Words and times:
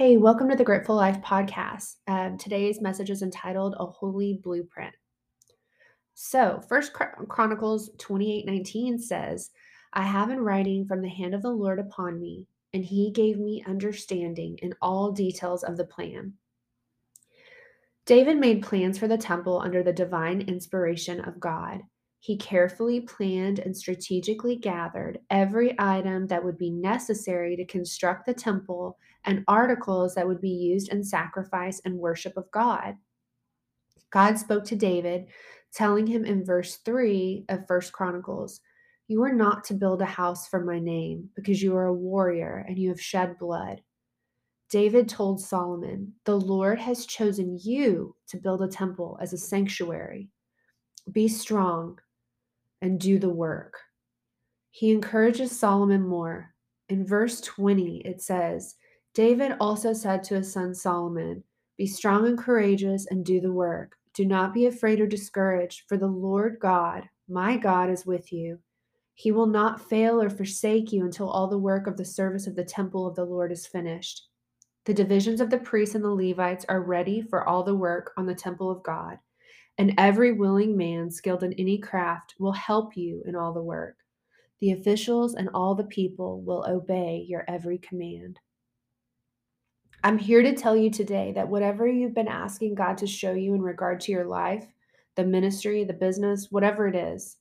Hey, 0.00 0.16
welcome 0.16 0.48
to 0.48 0.56
the 0.56 0.64
Gritfull 0.64 0.96
Life 0.96 1.20
podcast. 1.20 1.96
Um, 2.08 2.38
today's 2.38 2.80
message 2.80 3.10
is 3.10 3.20
entitled 3.20 3.74
A 3.78 3.84
Holy 3.84 4.40
Blueprint. 4.42 4.94
So, 6.14 6.62
First 6.70 6.94
Chronicles 6.94 7.90
28 7.98 8.46
19 8.46 8.98
says, 8.98 9.50
I 9.92 10.04
have 10.04 10.30
in 10.30 10.40
writing 10.40 10.86
from 10.86 11.02
the 11.02 11.10
hand 11.10 11.34
of 11.34 11.42
the 11.42 11.50
Lord 11.50 11.78
upon 11.78 12.18
me, 12.18 12.46
and 12.72 12.82
he 12.82 13.10
gave 13.10 13.38
me 13.38 13.62
understanding 13.66 14.56
in 14.62 14.72
all 14.80 15.12
details 15.12 15.62
of 15.64 15.76
the 15.76 15.84
plan. 15.84 16.32
David 18.06 18.38
made 18.38 18.62
plans 18.62 18.98
for 18.98 19.06
the 19.06 19.18
temple 19.18 19.60
under 19.60 19.82
the 19.82 19.92
divine 19.92 20.40
inspiration 20.40 21.20
of 21.20 21.38
God. 21.38 21.82
He 22.22 22.36
carefully 22.36 23.00
planned 23.00 23.60
and 23.60 23.74
strategically 23.74 24.54
gathered 24.54 25.20
every 25.30 25.74
item 25.78 26.26
that 26.26 26.44
would 26.44 26.58
be 26.58 26.70
necessary 26.70 27.56
to 27.56 27.64
construct 27.64 28.26
the 28.26 28.34
temple 28.34 28.98
and 29.24 29.42
articles 29.48 30.14
that 30.14 30.28
would 30.28 30.40
be 30.40 30.50
used 30.50 30.90
in 30.92 31.02
sacrifice 31.02 31.80
and 31.86 31.96
worship 31.98 32.36
of 32.36 32.50
God. 32.50 32.96
God 34.10 34.38
spoke 34.38 34.64
to 34.66 34.76
David, 34.76 35.28
telling 35.72 36.06
him 36.06 36.26
in 36.26 36.44
verse 36.44 36.76
3 36.84 37.46
of 37.48 37.66
First 37.66 37.92
Chronicles, 37.92 38.60
You 39.08 39.22
are 39.22 39.32
not 39.32 39.64
to 39.64 39.74
build 39.74 40.02
a 40.02 40.06
house 40.06 40.46
for 40.46 40.62
my 40.62 40.78
name, 40.78 41.30
because 41.34 41.62
you 41.62 41.74
are 41.74 41.86
a 41.86 41.94
warrior 41.94 42.66
and 42.68 42.78
you 42.78 42.90
have 42.90 43.00
shed 43.00 43.38
blood. 43.38 43.82
David 44.68 45.08
told 45.08 45.40
Solomon, 45.40 46.12
The 46.26 46.38
Lord 46.38 46.80
has 46.80 47.06
chosen 47.06 47.58
you 47.62 48.14
to 48.28 48.36
build 48.36 48.62
a 48.62 48.68
temple 48.68 49.18
as 49.22 49.32
a 49.32 49.38
sanctuary. 49.38 50.28
Be 51.10 51.26
strong 51.26 51.98
and 52.82 52.98
do 52.98 53.18
the 53.18 53.30
work. 53.30 53.78
He 54.70 54.90
encourages 54.90 55.58
Solomon 55.58 56.06
more. 56.06 56.54
In 56.88 57.06
verse 57.06 57.40
20, 57.40 57.98
it 58.04 58.22
says, 58.22 58.76
David 59.14 59.56
also 59.60 59.92
said 59.92 60.22
to 60.24 60.36
his 60.36 60.52
son 60.52 60.74
Solomon, 60.74 61.42
Be 61.76 61.86
strong 61.86 62.26
and 62.26 62.38
courageous 62.38 63.06
and 63.10 63.24
do 63.24 63.40
the 63.40 63.52
work. 63.52 63.96
Do 64.14 64.24
not 64.24 64.54
be 64.54 64.66
afraid 64.66 65.00
or 65.00 65.06
discouraged, 65.06 65.84
for 65.88 65.96
the 65.96 66.06
Lord 66.06 66.58
God, 66.60 67.08
my 67.28 67.56
God, 67.56 67.90
is 67.90 68.06
with 68.06 68.32
you. 68.32 68.58
He 69.14 69.32
will 69.32 69.46
not 69.46 69.88
fail 69.88 70.20
or 70.20 70.30
forsake 70.30 70.92
you 70.92 71.04
until 71.04 71.28
all 71.28 71.46
the 71.46 71.58
work 71.58 71.86
of 71.86 71.96
the 71.96 72.04
service 72.04 72.46
of 72.46 72.56
the 72.56 72.64
temple 72.64 73.06
of 73.06 73.14
the 73.14 73.24
Lord 73.24 73.52
is 73.52 73.66
finished. 73.66 74.28
The 74.86 74.94
divisions 74.94 75.40
of 75.40 75.50
the 75.50 75.58
priests 75.58 75.94
and 75.94 76.02
the 76.02 76.10
Levites 76.10 76.64
are 76.68 76.82
ready 76.82 77.20
for 77.20 77.46
all 77.46 77.62
the 77.62 77.74
work 77.74 78.12
on 78.16 78.26
the 78.26 78.34
temple 78.34 78.70
of 78.70 78.82
God 78.82 79.18
and 79.80 79.94
every 79.96 80.30
willing 80.30 80.76
man 80.76 81.10
skilled 81.10 81.42
in 81.42 81.54
any 81.54 81.78
craft 81.78 82.34
will 82.38 82.52
help 82.52 82.98
you 82.98 83.22
in 83.24 83.34
all 83.34 83.54
the 83.54 83.62
work. 83.62 83.96
The 84.60 84.72
officials 84.72 85.36
and 85.36 85.48
all 85.54 85.74
the 85.74 85.84
people 85.84 86.42
will 86.42 86.66
obey 86.68 87.24
your 87.26 87.46
every 87.48 87.78
command. 87.78 88.38
I'm 90.04 90.18
here 90.18 90.42
to 90.42 90.54
tell 90.54 90.76
you 90.76 90.90
today 90.90 91.32
that 91.34 91.48
whatever 91.48 91.88
you've 91.88 92.12
been 92.12 92.28
asking 92.28 92.74
God 92.74 92.98
to 92.98 93.06
show 93.06 93.32
you 93.32 93.54
in 93.54 93.62
regard 93.62 94.00
to 94.00 94.12
your 94.12 94.26
life, 94.26 94.66
the 95.16 95.24
ministry, 95.24 95.82
the 95.84 95.94
business, 95.94 96.48
whatever 96.50 96.86
it 96.86 96.94
is, 96.94 97.38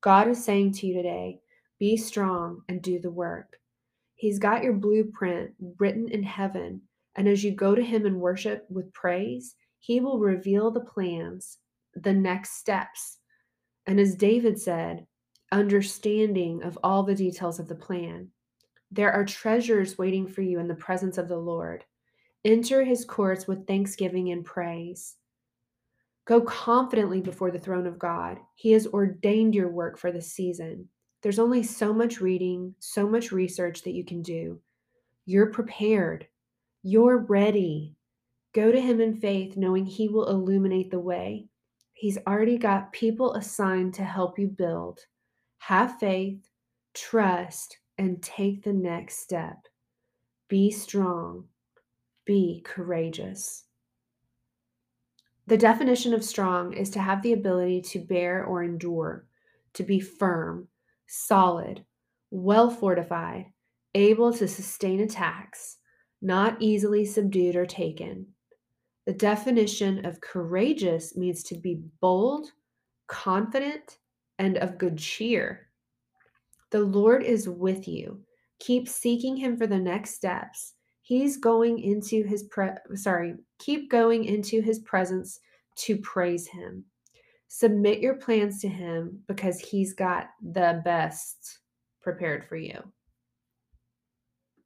God 0.00 0.26
is 0.26 0.44
saying 0.44 0.72
to 0.72 0.88
you 0.88 0.94
today 0.94 1.38
be 1.78 1.96
strong 1.96 2.62
and 2.68 2.82
do 2.82 2.98
the 2.98 3.12
work. 3.12 3.60
He's 4.16 4.40
got 4.40 4.64
your 4.64 4.72
blueprint 4.72 5.52
written 5.78 6.08
in 6.08 6.24
heaven. 6.24 6.82
And 7.14 7.28
as 7.28 7.44
you 7.44 7.52
go 7.52 7.76
to 7.76 7.84
Him 7.84 8.06
in 8.06 8.18
worship 8.18 8.66
with 8.68 8.92
praise, 8.92 9.54
He 9.78 10.00
will 10.00 10.18
reveal 10.18 10.72
the 10.72 10.80
plans 10.80 11.58
the 12.02 12.12
next 12.12 12.58
steps. 12.58 13.18
And 13.86 13.98
as 13.98 14.14
David 14.14 14.60
said, 14.60 15.06
understanding 15.52 16.62
of 16.62 16.78
all 16.82 17.02
the 17.02 17.14
details 17.14 17.58
of 17.58 17.68
the 17.68 17.74
plan. 17.74 18.28
There 18.90 19.12
are 19.12 19.24
treasures 19.24 19.98
waiting 19.98 20.26
for 20.26 20.42
you 20.42 20.58
in 20.58 20.68
the 20.68 20.74
presence 20.74 21.18
of 21.18 21.28
the 21.28 21.38
Lord. 21.38 21.84
Enter 22.44 22.84
his 22.84 23.04
courts 23.04 23.46
with 23.46 23.66
thanksgiving 23.66 24.30
and 24.30 24.44
praise. 24.44 25.16
Go 26.24 26.40
confidently 26.40 27.20
before 27.20 27.50
the 27.50 27.58
throne 27.58 27.86
of 27.86 27.98
God. 27.98 28.38
He 28.54 28.72
has 28.72 28.86
ordained 28.86 29.54
your 29.54 29.68
work 29.68 29.98
for 29.98 30.10
the 30.10 30.22
season. 30.22 30.88
There's 31.22 31.38
only 31.38 31.62
so 31.62 31.92
much 31.92 32.20
reading, 32.20 32.74
so 32.78 33.08
much 33.08 33.32
research 33.32 33.82
that 33.82 33.94
you 33.94 34.04
can 34.04 34.22
do. 34.22 34.60
You're 35.24 35.50
prepared. 35.50 36.26
You're 36.82 37.18
ready. 37.18 37.96
Go 38.54 38.70
to 38.70 38.80
him 38.80 39.00
in 39.00 39.16
faith, 39.16 39.56
knowing 39.56 39.86
he 39.86 40.08
will 40.08 40.28
illuminate 40.28 40.90
the 40.90 41.00
way. 41.00 41.48
He's 41.98 42.18
already 42.26 42.58
got 42.58 42.92
people 42.92 43.32
assigned 43.32 43.94
to 43.94 44.04
help 44.04 44.38
you 44.38 44.48
build. 44.48 45.00
Have 45.60 45.98
faith, 45.98 46.46
trust, 46.92 47.78
and 47.96 48.22
take 48.22 48.62
the 48.62 48.74
next 48.74 49.20
step. 49.20 49.56
Be 50.46 50.70
strong. 50.70 51.46
Be 52.26 52.60
courageous. 52.66 53.64
The 55.46 55.56
definition 55.56 56.12
of 56.12 56.22
strong 56.22 56.74
is 56.74 56.90
to 56.90 56.98
have 56.98 57.22
the 57.22 57.32
ability 57.32 57.80
to 57.92 58.00
bear 58.00 58.44
or 58.44 58.62
endure, 58.62 59.24
to 59.72 59.82
be 59.82 59.98
firm, 59.98 60.68
solid, 61.06 61.82
well 62.30 62.68
fortified, 62.68 63.46
able 63.94 64.34
to 64.34 64.46
sustain 64.46 65.00
attacks, 65.00 65.78
not 66.20 66.58
easily 66.60 67.06
subdued 67.06 67.56
or 67.56 67.64
taken, 67.64 68.26
the 69.06 69.12
definition 69.12 70.04
of 70.04 70.20
courageous 70.20 71.16
means 71.16 71.44
to 71.44 71.54
be 71.54 71.80
bold, 72.00 72.50
confident, 73.06 73.98
and 74.38 74.58
of 74.58 74.78
good 74.78 74.98
cheer. 74.98 75.68
The 76.70 76.80
Lord 76.80 77.22
is 77.22 77.48
with 77.48 77.86
you. 77.86 78.20
Keep 78.58 78.88
seeking 78.88 79.36
him 79.36 79.56
for 79.56 79.68
the 79.68 79.78
next 79.78 80.14
steps. 80.14 80.74
He's 81.02 81.36
going 81.36 81.78
into 81.78 82.24
his 82.24 82.42
pre 82.44 82.70
sorry, 82.94 83.34
keep 83.60 83.90
going 83.90 84.24
into 84.24 84.60
his 84.60 84.80
presence 84.80 85.38
to 85.76 85.98
praise 85.98 86.48
him. 86.48 86.84
Submit 87.46 88.00
your 88.00 88.16
plans 88.16 88.60
to 88.62 88.68
him 88.68 89.20
because 89.28 89.60
he's 89.60 89.94
got 89.94 90.30
the 90.42 90.82
best 90.84 91.60
prepared 92.02 92.44
for 92.44 92.56
you. 92.56 92.82